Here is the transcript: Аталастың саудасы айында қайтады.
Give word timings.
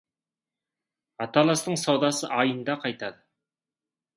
Аталастың 1.27 1.77
саудасы 1.83 2.31
айында 2.39 2.77
қайтады. 2.87 3.25